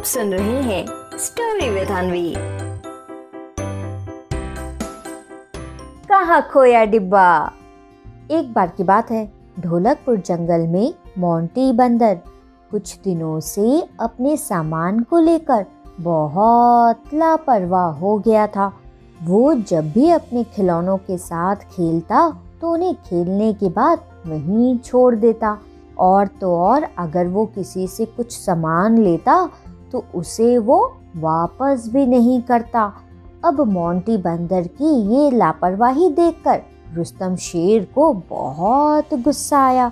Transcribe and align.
आप 0.00 0.06
सुन 0.06 0.30
रहे 0.32 0.60
हैं 0.62 0.86
स्टोरी 1.18 1.68
विद 1.70 1.88
अनवी 1.88 2.34
कहा 6.08 6.40
खोया 6.40 6.84
डिब्बा? 6.84 7.52
एक 8.30 8.52
बार 8.52 8.72
की 8.76 8.82
बात 8.82 9.10
है, 9.10 9.32
ढोलकपुर 9.60 10.16
जंगल 10.16 10.66
में 10.66 10.94
मोंटी 11.18 11.72
बंदर। 11.72 12.18
कुछ 12.70 12.96
दिनों 13.04 13.40
से 13.40 13.88
अपने 14.00 14.36
सामान 14.36 15.00
को 15.00 15.18
लेकर 15.18 15.66
बहुत 16.00 17.14
लापरवाह 17.14 17.90
हो 17.92 18.18
गया 18.18 18.46
था। 18.46 18.72
वो 19.22 19.54
जब 19.54 19.92
भी 19.92 20.10
अपने 20.10 20.44
खिलौनों 20.44 20.96
के 20.98 21.18
साथ 21.18 21.56
खेलता 21.56 22.28
तो 22.60 22.72
उन्हें 22.72 22.94
खेलने 22.94 23.52
के 23.52 23.68
बाद 23.68 23.98
वहीं 24.26 24.78
छोड़ 24.78 25.14
देता। 25.14 25.58
और 25.98 26.26
तो 26.26 26.56
और, 26.56 26.86
अगर 26.98 27.26
वो 27.26 27.44
किसी 27.46 27.86
से 27.86 28.04
कुछ 28.04 28.32
सामान 28.32 28.98
लेता 28.98 29.50
तो 29.92 30.04
उसे 30.14 30.56
वो 30.58 30.78
वापस 31.16 31.88
भी 31.92 32.06
नहीं 32.06 32.40
करता। 32.42 32.92
अब 33.44 33.60
मोंटी 33.60 34.16
बंदर 34.16 34.66
की 34.80 34.94
ये 35.14 35.30
लापरवाही 35.30 36.08
देखकर 36.10 36.62
रुस्तम 36.94 37.36
शेर 37.36 37.84
को 37.94 38.12
बहुत 38.30 39.14
गुस्सा 39.14 39.58
आया 39.58 39.90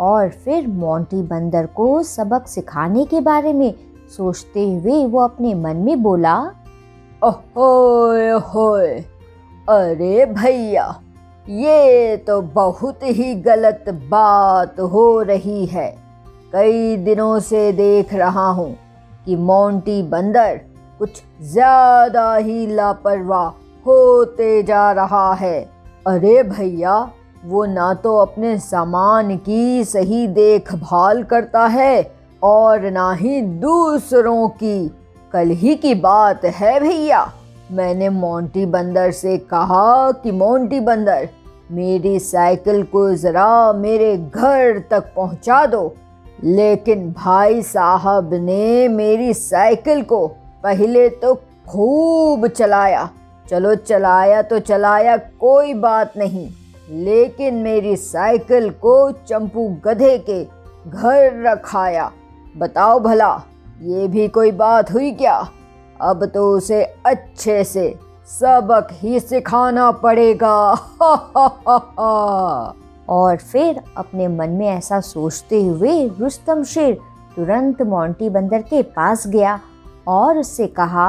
और 0.00 0.28
फिर 0.44 0.66
मोंटी 0.68 1.22
बंदर 1.22 1.66
को 1.66 2.02
सबक 2.02 2.46
सिखाने 2.46 3.04
के 3.04 3.20
बारे 3.20 3.52
में 3.52 3.72
सोचते 4.16 4.72
हुए 4.74 5.04
वो 5.06 5.20
अपने 5.20 5.54
मन 5.54 5.76
में 5.76 6.02
बोला, 6.02 6.36
ओहोए, 7.22 8.30
होए, 8.30 8.92
अरे 9.68 10.26
भैया, 10.26 10.86
ये 11.46 12.16
तो 12.16 12.40
बहुत 12.42 13.02
ही 13.02 13.34
गलत 13.40 13.84
बात 14.10 14.80
हो 14.80 15.20
रही 15.22 15.64
है। 15.66 15.90
कई 16.52 16.96
दिनों 16.96 17.38
से 17.40 17.70
देख 17.72 18.14
रहा 18.14 18.48
हूँ 18.50 18.76
कि 19.30 19.36
मोंटी 19.36 20.02
बंदर 20.02 20.60
कुछ 20.98 21.20
ज़्यादा 21.42 22.34
ही 22.36 22.66
लापरवाह 22.66 23.48
होते 23.86 24.62
जा 24.62 24.90
रहा 24.92 25.32
है। 25.34 25.60
अरे 26.06 26.42
भैया, 26.42 26.96
वो 27.44 27.64
ना 27.64 27.92
तो 27.94 28.16
अपने 28.16 28.58
सामान 28.58 29.36
की 29.38 29.84
सही 29.84 30.26
देखभाल 30.28 31.22
करता 31.22 31.66
है 31.66 32.10
और 32.42 32.90
ना 32.90 33.12
ही 33.12 33.40
दूसरों 33.42 34.48
की। 34.48 34.88
कल 35.32 35.50
ही 35.52 35.74
की 35.76 35.94
बात 35.94 36.44
है 36.44 36.78
भैया, 36.80 37.24
मैंने 37.72 38.08
मोंटी 38.08 38.66
बंदर 38.66 39.10
से 39.12 39.38
कहा 39.38 40.10
कि 40.12 40.32
मोंटी 40.32 40.80
बंदर, 40.80 41.28
मेरी 41.70 42.18
साइकिल 42.18 42.82
को 42.82 43.08
ज़रा 43.14 43.72
मेरे 43.72 44.16
घर 44.16 44.78
तक 44.90 45.12
पहुँचा 45.16 45.64
दो। 45.66 45.94
लेकिन 46.44 47.12
भाई 47.12 47.62
साहब 47.62 48.30
ने 48.34 48.88
मेरी 48.88 49.34
साइकिल 49.34 50.02
को 50.02 50.26
पहले 50.62 51.08
तो 51.08 51.34
खूब 51.68 52.46
चलाया। 52.46 53.10
चलो 53.50 53.74
चलाया 53.74 54.42
तो 54.42 54.58
चलाया, 54.58 55.16
कोई 55.16 55.74
बात 55.74 56.12
नहीं। 56.16 56.50
लेकिन 56.90 57.54
मेरी 57.54 57.96
साइकिल 57.96 58.70
को 58.70 59.10
चंपू 59.10 59.76
गधे 59.84 60.18
के 60.18 60.44
घर 60.90 61.42
रखाया। 61.42 62.12
बताओ 62.56 63.00
भला, 63.00 63.42
ये 63.82 64.08
भी 64.08 64.28
कोई 64.28 64.50
बात 64.50 64.92
हुई 64.92 65.10
क्या? 65.12 65.48
अब 66.00 66.24
तो 66.24 66.56
उसे 66.56 66.94
अच्छे 67.06 67.64
से 67.64 67.98
सबक 68.26 68.88
ही 68.92 69.20
सिखाना 69.20 69.90
पड़ेगा। 69.90 70.74
और 73.10 73.36
फिर 73.36 73.80
अपने 73.96 74.28
मन 74.28 74.50
में 74.50 74.66
ऐसा 74.68 75.00
सोचते 75.00 75.62
हुए 75.64 76.06
रुस्तम 76.20 76.62
शेर 76.64 76.94
तुरंत 77.36 77.82
मोंटी 77.82 78.28
बंदर 78.30 78.62
के 78.62 78.82
पास 78.82 79.26
गया 79.26 79.58
और 80.08 80.38
उससे 80.38 80.66
कहा, 80.66 81.08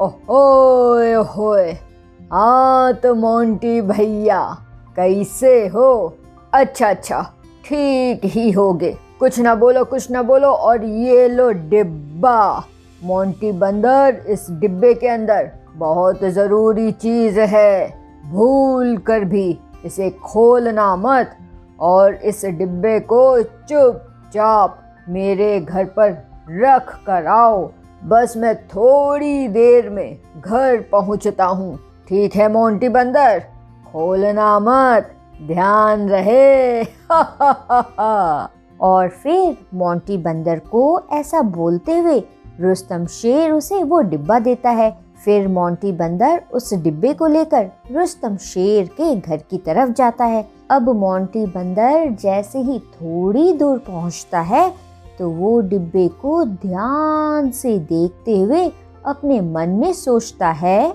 ओहोए 0.00 1.12
होए 1.12 1.72
हाँ 2.32 2.92
तो 2.94 3.14
मोंटी 3.14 3.80
भैया, 3.80 4.40
कैसे 4.96 5.66
हो? 5.68 6.14
अच्छा 6.54 6.88
अच्छा 6.88 7.20
ठीक 7.64 8.24
ही 8.24 8.50
होगे 8.50 8.96
कुछ 9.20 9.38
ना 9.40 9.54
बोलो, 9.54 9.84
कुछ 9.84 10.10
ना 10.10 10.22
बोलो, 10.22 10.48
और 10.48 10.84
ये 10.84 11.28
लो 11.28 11.50
डिब्बा। 11.50 12.64
मोंटी 13.04 13.52
बंदर, 13.52 14.22
इस 14.28 14.46
डिब्बे 14.50 14.92
के 14.94 15.08
अंदर 15.08 15.50
बहुत 15.76 16.24
ज़रूरी 16.24 16.90
चीज़ 16.92 17.40
है, 17.40 17.88
भूल 18.30 18.96
कर 18.98 19.24
भी। 19.24 19.58
इसे 19.84 20.10
खोलना 20.10 20.96
मत 20.96 21.36
और 21.80 22.14
इस 22.14 22.44
डिब्बे 22.44 23.00
को 23.00 23.42
चुपचाप 23.42 24.78
मेरे 25.08 25.60
घर 25.60 25.84
पर 25.84 26.10
रख 26.50 26.98
कर 27.06 27.26
आओ। 27.26 27.70
बस 28.04 28.34
मैं 28.36 28.66
थोड़ी 28.66 29.48
देर 29.48 29.90
में 29.90 30.18
घर 30.40 30.84
पहुँचता 30.92 31.44
हूँ। 31.44 31.78
ठीक 32.08 32.34
है, 32.34 32.52
मोंटी 32.52 32.88
बंदर? 32.88 33.42
खोलना 33.92 34.58
मत। 34.58 35.10
ध्यान 35.42 36.08
रहे। 36.08 36.82
हा 36.82 37.20
हा 37.40 37.66
हा 37.70 37.80
हा। 38.00 38.50
और 38.80 39.08
फिर 39.08 39.56
मोंटी 39.74 40.16
बंदर 40.18 40.58
को 40.58 41.02
ऐसा 41.12 41.42
बोलते 41.42 41.98
हुए 41.98 42.24
रुस्तम 42.60 43.06
शेर 43.06 43.52
उसे 43.52 43.82
वो 43.82 44.00
डिब्बा 44.00 44.38
देता 44.38 44.70
है। 44.70 44.98
फिर 45.24 45.48
मोंटी 45.48 45.92
बंदर 45.92 46.42
उस 46.52 46.74
डिब्बे 46.74 47.12
को 47.14 47.26
लेकर 47.26 47.70
रुस्तम 47.92 48.36
शेर 48.36 48.86
के 48.86 49.14
घर 49.16 49.36
की 49.36 49.58
तरफ़ 49.58 49.90
जाता 49.90 50.24
है। 50.24 50.48
अब 50.70 50.88
मोंटी 50.88 51.46
बंदर 51.46 52.08
जैसे 52.22 52.58
ही 52.58 52.78
थोड़ी 52.78 53.52
दूर 53.52 53.78
पहुँचता 53.78 54.40
है 54.40 54.68
तो 55.18 55.30
वो 55.30 55.60
डिब्बे 55.60 56.08
को 56.08 56.44
ध्यान 56.44 57.50
से 57.50 57.78
देखते 57.78 58.40
हुए 58.40 58.72
अपने 59.06 59.40
मन 59.40 59.68
में 59.68 59.92
सोचता 59.92 60.50
है 60.50 60.94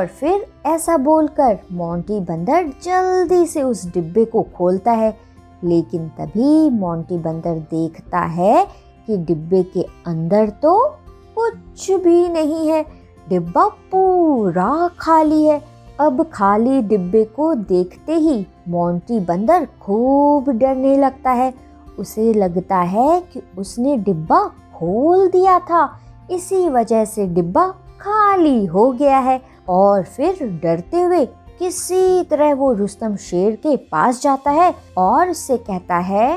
और 0.00 0.06
फिर 0.06 0.46
ऐसा 0.66 0.96
बोलकर 0.96 1.58
मोंटी 1.72 2.20
बंदर 2.20 2.64
जल्दी 2.82 3.46
से 3.46 3.62
उस 3.62 3.94
डिब्बे 3.94 4.24
को 4.24 4.42
खोलता 4.42 4.92
है। 4.92 5.18
लेकिन 5.64 6.08
तभी 6.08 6.70
मोंटी 6.70 7.18
बंदर 7.18 7.58
देखता 7.58 8.18
है 8.18 8.66
कि 9.06 9.16
डिब्बे 9.16 9.62
के 9.62 9.82
अंदर 9.82 10.50
तो 10.50 10.96
कुछ 11.36 11.90
भी 11.90 12.28
नहीं 12.28 12.68
है। 12.68 12.86
डिब्बा 13.28 13.68
पूरा 13.68 14.90
खाली 15.00 15.44
है। 15.44 15.62
अब 16.00 16.22
खाली 16.22 16.82
डिब्बे 16.82 17.24
को 17.24 17.54
देखते 17.54 18.14
ही 18.14 18.46
मोंटी 18.68 19.20
बंदर 19.20 19.68
खूब 19.80 20.50
डरने 20.50 20.96
लगता 20.98 21.30
है। 21.30 21.54
उसे 21.98 22.32
लगता 22.32 22.78
है 22.78 23.20
कि 23.20 23.42
उसने 23.58 23.96
डिब्बा 23.96 24.50
खोल 24.74 25.28
दिया 25.28 25.58
था। 25.58 26.00
इसी 26.30 26.68
वजह 26.68 27.04
से 27.04 27.26
डिब्बा 27.26 27.68
खाली 28.00 28.66
हो 28.66 28.92
गया 28.92 29.18
है। 29.18 29.49
और 29.68 30.02
फिर 30.02 30.38
डरते 30.62 31.00
हुए 31.00 31.24
किसी 31.58 32.24
तरह 32.24 32.54
वो 32.54 32.72
रुस्तम 32.72 33.16
शेर 33.16 33.56
के 33.56 33.76
पास 33.76 34.22
जाता 34.22 34.50
है 34.50 34.74
और 34.98 35.30
उससे 35.30 35.56
कहता 35.56 35.96
है 35.96 36.28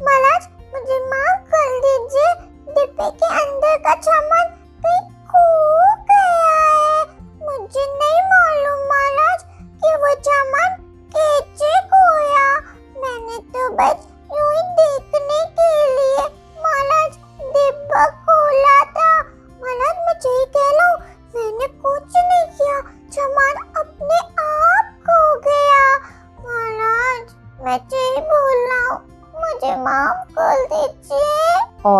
महाराज 0.00 0.48
मुझे 0.74 0.98
माफ़ 1.06 1.42
कर 1.54 1.78
दीजिए। 1.78 2.34
डिब्बे 2.74 3.10
के 3.10 3.26
अंदर 3.42 3.76
का 3.76 3.94
सामान 4.00 4.51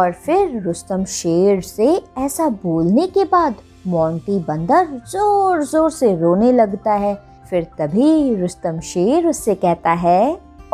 और 0.03 0.13
फिर 0.13 0.61
रुस्तम 0.63 1.05
शेर 1.05 1.61
से 1.63 1.87
ऐसा 2.19 2.49
बोलने 2.63 3.07
के 3.07 3.25
बाद 3.25 3.55
मोंटी 3.87 4.39
बंदर 4.39 4.87
ज़ोर 5.11 5.63
ज़ोर 5.65 5.91
से 5.91 6.15
रोने 6.21 6.53
लगता 6.53 6.93
है। 6.95 7.15
फिर 7.51 7.67
तभी 7.79 8.35
रुस्तम 8.35 8.81
शेर 8.81 9.27
उससे 9.27 9.55
कहता 9.55 9.91
है 9.91 10.23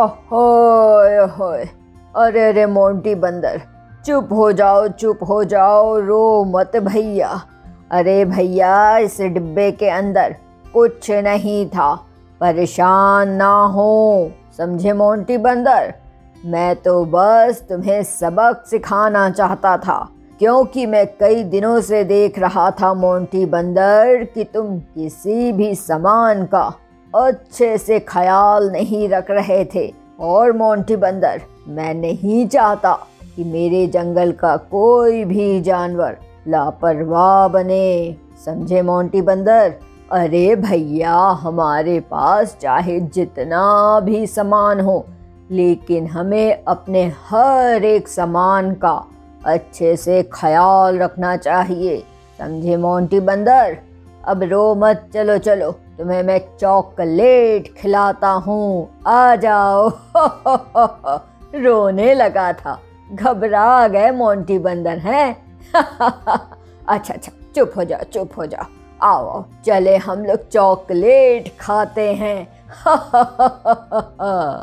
ओहोए 0.00 1.18
ओहोए 1.18 1.64
अरे 2.14 2.44
अरे 2.44 2.64
मोंटी 2.66 3.14
बंदर, 3.14 3.60
चुप 4.06 4.32
हो 4.32 4.50
जाओ, 4.52 4.86
चुप 4.90 5.18
हो 5.28 5.42
जाओ, 5.44 5.98
रो 5.98 6.44
मत 6.48 6.76
भैया। 6.78 7.28
अरे 7.90 8.24
भैया, 8.24 8.98
इस 8.98 9.20
डिब्बे 9.20 9.70
के 9.72 9.88
अंदर 9.90 10.34
कुछ 10.74 11.10
नहीं 11.10 11.66
था, 11.66 11.94
परेशान 12.40 13.28
ना 13.32 13.52
हो, 13.66 14.30
समझे 14.58 14.92
मोंटी 14.92 15.36
बंदर? 15.38 15.92
मैं 16.44 16.74
तो 16.76 17.04
बस 17.04 17.62
तुम्हें 17.68 18.02
सबक 18.02 18.62
सिखाना 18.66 19.28
चाहता 19.30 19.76
था, 19.76 19.98
क्योंकि 20.38 20.84
मैं 20.86 21.06
कई 21.20 21.42
दिनों 21.44 21.80
से 21.80 22.02
देख 22.04 22.38
रहा 22.38 22.70
था 22.70 22.92
मोंटी 22.94 23.44
बंदर 23.46 24.24
कि 24.24 24.44
तुम 24.44 24.78
किसी 24.78 25.52
भी 25.52 25.74
सामान 25.74 26.44
का 26.44 26.62
अच्छे 27.14 27.76
से 27.78 27.98
ख्याल 28.00 28.70
नहीं 28.70 29.08
रख 29.08 29.30
रहे 29.30 29.64
थे। 29.64 29.92
और 30.20 30.52
मोंटी 30.52 30.96
बंदर, 30.96 31.40
मैं 31.68 31.94
नहीं 31.94 32.46
चाहता 32.48 32.92
कि 33.36 33.44
मेरे 33.44 33.86
जंगल 33.86 34.32
का 34.32 34.56
कोई 34.56 35.24
भी 35.24 35.60
जानवर 35.60 36.16
लापरवाह 36.48 37.46
बने। 37.48 38.16
समझे 38.44 38.82
मोंटी 38.82 39.22
बंदर? 39.22 39.74
अरे 40.12 40.56
भैया, 40.56 41.14
हमारे 41.42 42.00
पास 42.00 42.56
चाहे 42.60 43.00
जितना 43.00 44.00
भी 44.00 44.26
सामान 44.26 44.80
हो 44.80 45.04
लेकिन 45.50 46.06
हमें 46.06 46.64
अपने 46.68 47.12
हर 47.28 47.84
एक 47.84 48.08
सामान 48.08 48.74
का 48.74 49.06
अच्छे 49.44 49.96
से 49.96 50.22
ख्याल 50.22 50.98
रखना 50.98 51.36
चाहिए। 51.36 52.04
समझे 52.38 52.76
मोंटी 52.76 53.20
बंदर? 53.20 53.78
अब 54.24 54.42
रो 54.42 54.74
मत, 54.74 55.10
चलो 55.14 55.38
चलो। 55.38 55.70
तुम्हें 55.72 56.22
मैं 56.22 56.58
चॉकलेट 56.60 57.74
खिलाता 57.78 58.28
हूँ। 58.28 58.88
आ 59.06 59.36
जाओ। 59.36 59.88
रोने 61.54 62.14
लगा 62.14 62.52
था। 62.52 62.80
घबरा 63.12 63.88
गए 63.88 64.10
मोंटी 64.10 64.58
बंदर, 64.58 64.98
हैं? 64.98 65.36
अच्छा 66.88 67.14
अच्छा 67.14 67.32
चुप 67.56 67.72
हो 67.76 67.84
जाओ, 67.84 68.02
चुप 68.02 68.30
हो 68.36 68.46
जाओ। 68.46 68.64
आओ 69.02 69.28
आओ, 69.28 69.44
चले 69.66 69.96
हम 69.96 70.24
लोग 70.24 70.48
चॉकलेट 70.48 71.56
खाते 71.60 72.12
हैं। 72.14 72.48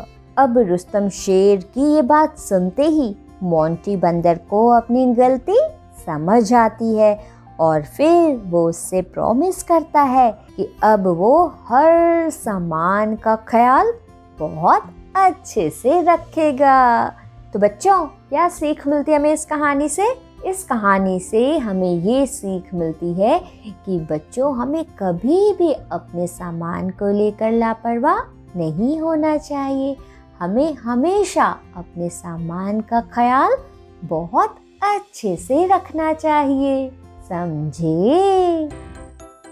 अब 0.38 0.58
रुस्तम 0.58 1.10
शेर 1.10 1.62
की 1.62 1.96
ये 1.96 2.02
बात 2.02 2.38
सुनते 2.38 2.84
ही 2.84 3.16
मोंटी 3.44 3.96
बंदर 3.96 4.40
को 4.50 4.68
अपनी 4.70 5.14
गलती 5.14 5.58
समझ 6.06 6.54
आती 6.54 6.98
है 6.98 7.20
और 7.60 7.84
फिर 7.84 8.42
वो 8.46 8.70
उससे 8.70 9.02
प्रॉमिस 9.02 9.64
करता 9.64 10.02
है 10.02 10.32
कि 10.32 10.78
अब 10.84 11.08
वो 11.08 11.46
हर 11.46 12.30
सामान 12.30 13.16
का 13.16 13.36
ख्याल 13.36 13.94
बहुत 14.40 14.84
अच्छे 15.16 15.70
से 15.70 16.02
रखेगा। 16.02 17.08
तो 17.54 17.60
बच्चों, 17.60 18.06
क्या 18.06 18.50
सीख 18.50 18.88
मिलती 18.88 19.12
है 19.12 19.20
हमें 19.20 19.34
इस 19.34 19.46
कहानी 19.46 19.90
से? 19.90 20.08
इस 20.46 20.64
कहानी 20.64 21.20
से 21.20 21.58
हमें 21.58 21.94
ये 21.94 22.26
सीख 22.26 22.74
मिलती 22.74 23.14
है 23.14 23.40
कि 23.86 24.08
बच्चों, 24.12 24.56
हमें 24.58 24.86
कभी 24.86 25.54
भी 25.54 25.74
अपने 25.74 26.28
सामान 26.28 26.90
को 26.90 27.12
लेकर 27.12 27.52
लापरवाह 27.52 28.20
नहीं 28.60 29.00
होना 29.00 29.38
चाहिए। 29.38 29.98
हमें 30.40 30.74
हमेशा 30.76 31.46
अपने 31.76 32.10
सामान 32.10 32.82
का 32.82 33.02
ख्याल 33.02 33.58
बहुत 34.04 34.56
अच्छे 34.84 35.36
से 35.36 35.68
रखना 35.68 36.14
चाहिए। 36.14 36.90
समझे? 37.30 38.66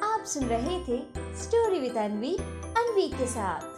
आप 0.04 0.24
सुन 0.26 0.44
रहे 0.44 0.80
थे 0.80 0.98
स्टोरी 1.18 1.80
विद 1.80 1.98
अनवी 1.98 2.36
अनवी 2.78 3.08
के 3.08 3.28
साथ। 3.28 3.73